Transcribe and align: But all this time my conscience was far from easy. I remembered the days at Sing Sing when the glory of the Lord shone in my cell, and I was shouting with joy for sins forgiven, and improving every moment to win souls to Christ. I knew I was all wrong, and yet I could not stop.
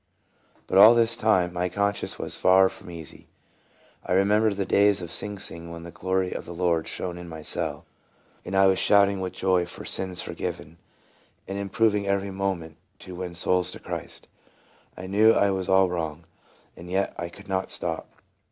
But 0.65 0.79
all 0.79 0.95
this 0.95 1.15
time 1.15 1.53
my 1.53 1.69
conscience 1.69 2.17
was 2.17 2.35
far 2.35 2.69
from 2.69 2.89
easy. 2.89 3.27
I 4.03 4.13
remembered 4.13 4.53
the 4.55 4.65
days 4.65 4.99
at 5.03 5.11
Sing 5.11 5.37
Sing 5.37 5.69
when 5.69 5.83
the 5.83 5.91
glory 5.91 6.33
of 6.33 6.45
the 6.45 6.55
Lord 6.55 6.87
shone 6.87 7.19
in 7.19 7.29
my 7.29 7.43
cell, 7.43 7.85
and 8.43 8.55
I 8.55 8.65
was 8.65 8.79
shouting 8.79 9.19
with 9.21 9.33
joy 9.33 9.67
for 9.67 9.85
sins 9.85 10.19
forgiven, 10.19 10.79
and 11.47 11.59
improving 11.59 12.07
every 12.07 12.31
moment 12.31 12.77
to 12.97 13.13
win 13.13 13.35
souls 13.35 13.69
to 13.69 13.79
Christ. 13.79 14.25
I 14.97 15.05
knew 15.05 15.33
I 15.33 15.51
was 15.51 15.69
all 15.69 15.87
wrong, 15.87 16.23
and 16.75 16.89
yet 16.89 17.13
I 17.19 17.29
could 17.29 17.47
not 17.47 17.69
stop. 17.69 18.09